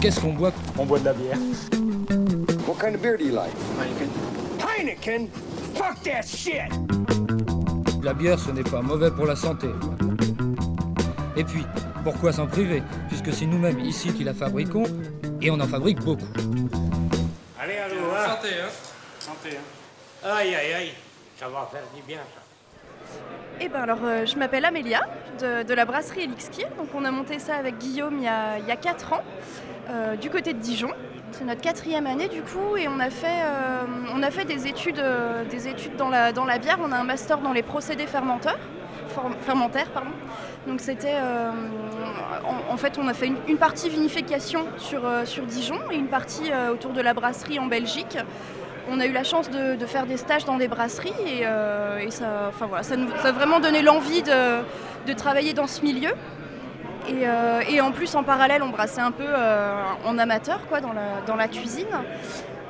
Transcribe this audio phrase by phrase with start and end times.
[0.00, 0.52] Qu'est-ce qu'on boit?
[0.78, 1.38] On boit de la bière.
[2.66, 3.52] What kind of beer do you like?
[4.60, 5.28] Heineken?
[5.74, 6.70] Fuck that shit!
[8.02, 9.68] La bière, ce n'est pas mauvais pour la santé.
[11.36, 11.64] Et puis,
[12.04, 12.82] pourquoi s'en priver?
[13.08, 14.84] Puisque c'est nous-mêmes ici qui la fabriquons,
[15.40, 16.26] et on en fabrique beaucoup.
[17.58, 18.26] Allez, allô, hein.
[18.28, 18.68] Santé, hein.
[19.18, 20.28] Santé, hein.
[20.30, 20.92] Aïe, aïe, aïe.
[21.38, 22.42] Ça va faire du bien, ça.
[23.60, 25.00] Eh ben alors, euh, je m'appelle Amélia
[25.40, 26.68] de, de la brasserie Elixir.
[26.76, 29.22] Donc, on a monté ça avec Guillaume il y a, il y a 4 ans,
[29.88, 30.90] euh, du côté de Dijon.
[31.32, 35.44] C'est notre quatrième année du coup, et on a fait, euh, des études, euh,
[36.32, 36.78] dans, la, bière.
[36.82, 38.58] On a un master dans les procédés fermentaires.
[40.66, 41.14] Donc c'était,
[42.70, 45.00] en, fait, on a fait une, partie vinification sur,
[45.46, 48.18] Dijon et une partie autour de la brasserie en Belgique.
[48.90, 51.14] On a eu la chance de, faire des stages dans des brasseries
[52.00, 52.50] et, ça,
[52.96, 56.10] nous a vraiment donné l'envie de travailler dans ce milieu.
[57.08, 60.80] Et, euh, et en plus, en parallèle, on brassait un peu euh, en amateur quoi,
[60.80, 61.86] dans, la, dans la cuisine.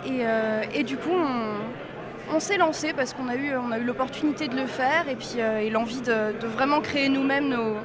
[0.05, 3.79] Et, euh, et du coup, on, on s'est lancé parce qu'on a eu, on a
[3.79, 7.77] eu l'opportunité de le faire et puis et l'envie de, de vraiment créer nous-mêmes nos,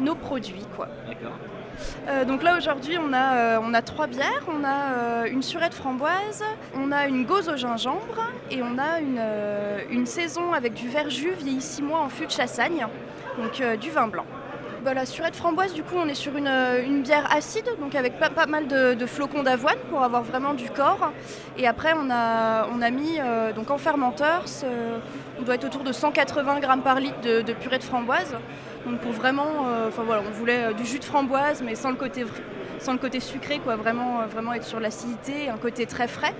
[0.00, 0.66] nos produits.
[0.76, 0.88] Quoi.
[2.26, 6.44] Donc là aujourd'hui on a, on a trois bières, on a une surette framboise,
[6.76, 9.22] on a une gauze au gingembre et on a une,
[9.90, 12.86] une saison avec du verjus vieilli 6 mois en fût de chassagne,
[13.38, 14.26] donc du vin blanc.
[14.84, 18.18] Bah, la surette framboise du coup on est sur une, euh, bière acide, donc avec
[18.18, 21.12] pas, mal de, flocons d'avoine pour avoir vraiment du corps.
[21.56, 24.44] Et après on a, mis euh, donc en fermenteur,
[25.38, 28.34] on doit être autour de 180 grammes par litre de, purée de framboise.
[28.84, 33.20] Donc pour vraiment, euh, enfin on voulait du jus de framboise, mais sans le côté,
[33.20, 36.34] sucré, quoi, vraiment, vraiment être sur l'acidité, un côté très frais.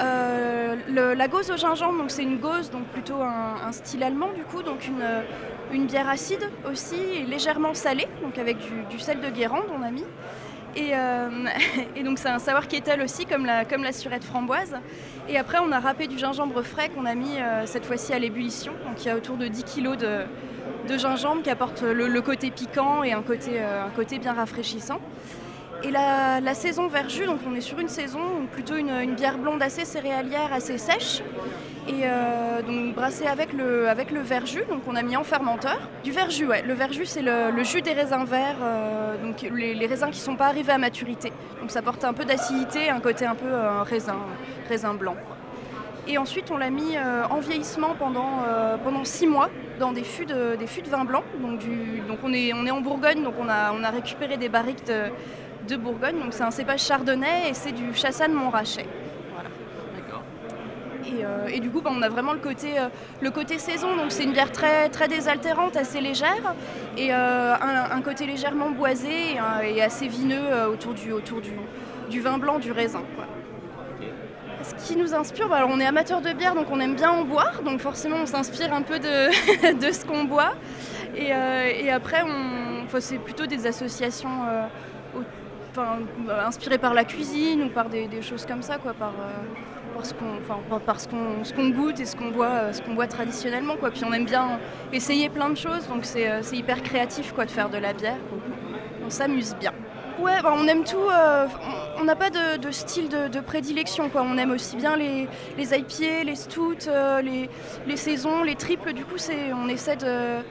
[0.00, 4.42] Euh, la gauze au gingembre, donc c'est une gauze, donc plutôt un, style allemand du
[4.42, 8.56] coup, donc une, euh, bière acide aussi, légèrement salée, donc avec
[8.88, 10.04] du, sel de Guérande on a mis.
[10.76, 11.28] Et, euh,
[11.96, 14.74] et donc c'est un sour kettle aussi, comme la, comme la surette framboise.
[15.28, 17.36] Et après on a râpé du gingembre frais qu'on a mis
[17.66, 21.50] cette fois-ci à l'ébullition, donc il y a autour de 10 kg de, gingembre qui
[21.50, 25.00] apporte le, côté piquant et un côté bien rafraîchissant.
[25.82, 28.20] Et la, saison verjus, donc on est sur une saison,
[28.52, 31.22] plutôt une, bière blonde assez céréalière, assez sèche.
[31.88, 35.78] Et euh, donc brassée avec le, avec le donc on a mis en fermenteur.
[36.04, 36.62] Du verjus, ouais.
[36.62, 40.36] Le verjus, c'est le, jus des raisins verts, euh, donc les, raisins qui ne sont
[40.36, 41.32] pas arrivés à maturité.
[41.60, 44.18] Donc ça porte un peu d'acidité, un côté un peu euh, raisin,
[44.68, 45.16] raisin blanc.
[46.06, 48.42] Et ensuite, on l'a mis en vieillissement pendant,
[48.82, 49.48] pendant six mois
[49.78, 51.22] dans des fûts de, des fûts de vin blanc.
[51.40, 51.60] Donc,
[52.08, 54.84] donc on, est, on est en Bourgogne, donc on a, on a récupéré des barriques
[54.86, 55.12] de,
[55.68, 56.18] de Bourgogne.
[56.18, 58.86] Donc c'est un cépage chardonnay et c'est du chassagne Montrachet.
[59.32, 59.50] Voilà.
[61.06, 62.88] Et, euh, et du coup, bah, on a vraiment le côté, euh,
[63.20, 63.96] le côté saison.
[63.96, 66.54] Donc c'est une bière très, très désaltérante, assez légère.
[66.96, 71.52] Et euh, un, un côté légèrement boisé et, assez vineux autour, du, autour du,
[72.10, 73.02] du vin blanc, du raisin.
[73.16, 73.26] quoi.
[74.62, 77.10] Ce qui nous inspire, bah, alors on est amateur de bière, donc on aime bien
[77.10, 80.52] en boire, donc forcément on s'inspire un peu de, de ce qu'on boit.
[81.16, 84.28] Et, et après, on, enfin, c'est plutôt des associations
[86.46, 90.78] inspirées par la cuisine ou par des, choses comme ça, quoi, par, euh, ce qu'on,
[90.78, 91.08] par- ce
[91.54, 93.90] qu'on, goûte et ce qu'on boit, euh, ce qu'on boit traditionnellement, quoi.
[93.90, 94.58] Puis on aime bien
[94.92, 98.16] essayer plein de choses, donc c'est, euh, hyper créatif, quoi, de faire de la bière.
[99.04, 99.72] on s'amuse bien.
[100.20, 100.98] Ouais, on aime tout.
[101.98, 104.08] on- n'a pas de, style de, prédilection.
[104.10, 104.22] Quoi.
[104.22, 106.74] On aime aussi bien les, les IPA, les stouts,
[107.22, 107.48] les,
[107.86, 108.92] les saisons, les triples.
[108.92, 109.16] Du coup,
[109.54, 110.42] on essaie de,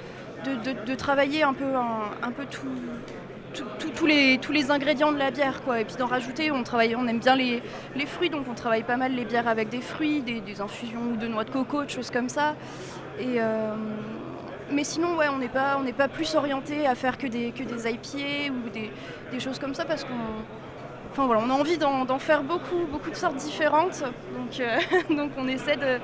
[0.86, 2.68] de, travailler un peu, un peu tout,
[3.54, 5.62] tout- les, tous les ingrédients de la bière.
[5.64, 5.82] Quoi.
[5.82, 7.62] Et puis d'en rajouter, on, travaille, on aime bien les,
[7.96, 8.30] les fruits.
[8.30, 11.44] Donc on travaille pas mal les bières avec des fruits, des, des infusions de noix
[11.44, 12.56] de coco, de choses comme ça.
[13.20, 13.74] Et, euh,
[14.72, 17.64] mais sinon, ouais, on n'est pas, on pas plus orienté à faire que des, que
[17.64, 18.92] des IPA ou des,
[19.32, 20.14] des choses comme ça parce qu'on
[21.12, 24.02] enfin, voilà, on a envie d'en, faire beaucoup, beaucoup de sortes différentes.
[24.38, 24.78] Donc, euh,
[25.16, 26.00] donc on essaie de,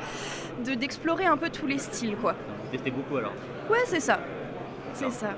[0.70, 2.16] de- d'explorer un peu tous les styles.
[2.18, 2.36] Quoi.
[2.72, 3.34] Testez beaucoup alors?
[3.70, 4.20] Ouais, c'est ça.
[4.94, 5.30] C'est ça.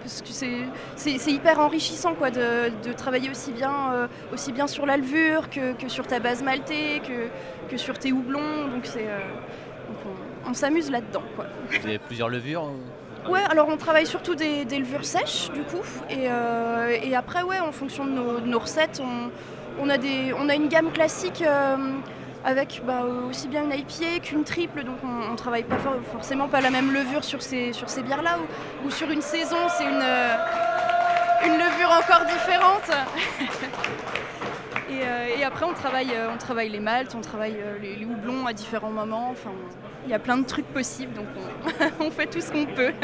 [0.00, 0.28] Parce que
[0.96, 5.50] c'est, hyper enrichissant quoi, de, de travailler aussi bien, euh, aussi bien sur la levure
[5.50, 7.28] que, que sur ta base maltée, que,
[7.70, 8.68] que sur tes houblons.
[8.72, 9.18] Donc, c'est, euh,
[10.46, 11.22] on, on s'amuse là-dedans.
[11.70, 15.62] Vous avez plusieurs levures ou- Ouais, alors on travaille surtout des, des levures sèches du
[15.62, 15.82] coup.
[16.08, 19.30] Et, euh, et après, ouais, en fonction de nos, de nos recettes, on,
[19.84, 21.42] on, a des, on a une gamme classique
[22.46, 25.78] avec bah, aussi bien une IPA qu'une triple, donc on, ne travaille pas
[26.12, 28.38] forcément pas la même levure sur ces, sur ces bières-là,
[28.84, 30.36] ou, sur une saison c'est une, euh,
[31.44, 32.88] une levure encore différente.
[35.38, 39.30] et, après on travaille, on travaille les maltes, on travaille les, houblons à différents moments,
[39.30, 39.50] enfin
[40.04, 41.26] il y a plein de trucs possibles, donc
[41.98, 42.92] on fait tout ce qu'on peut.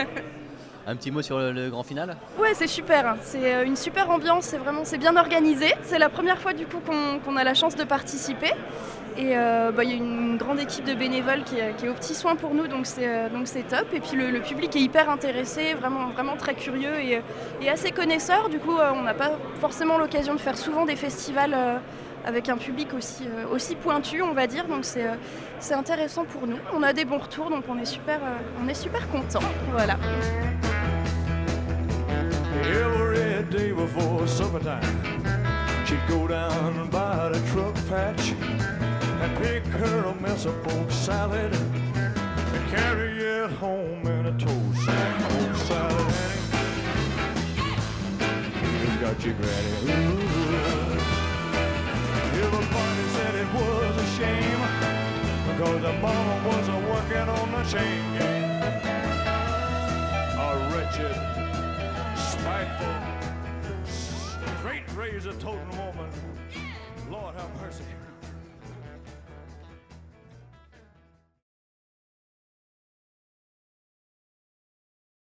[0.86, 3.14] Un petit mot sur le, grand final Ouais, c'est super.
[3.22, 4.46] C'est euh, une super ambiance.
[4.46, 5.72] C'est vraiment, c'est bien organisé.
[5.82, 6.80] C'est la première fois du coup
[7.24, 8.52] qu'on a la chance de participer.
[9.16, 12.14] Et euh, bah, il y a une grande équipe de bénévoles qui, est aux petits
[12.14, 13.86] soins pour nous, donc c'est euh, donc c'est top.
[13.92, 18.48] Et puis le, public est hyper intéressé, vraiment vraiment très curieux et, assez connaisseur.
[18.48, 21.56] Du coup, on n'a pas forcément l'occasion de faire souvent des festivals
[22.24, 24.66] avec un public aussi, aussi pointu, on va dire.
[24.66, 26.58] Donc c'est intéressant pour nous.
[26.74, 28.20] On a des bons retours, donc on est super,
[28.62, 29.40] on est super contents.
[29.70, 29.96] Voilà.
[39.22, 44.84] And pick her a mess of pork salad and carry it home in a toast
[44.84, 45.30] sack.
[45.30, 46.14] Pork salad.
[48.80, 49.72] You got your granny.
[49.84, 50.42] Ooh.
[52.42, 54.62] Everybody said it was a shame
[55.48, 58.42] because the mama was a working on the chain gang.
[60.34, 61.16] A wretched
[62.16, 62.96] spiteful,
[63.86, 66.10] straight razor toting woman.
[67.08, 67.84] Lord have mercy.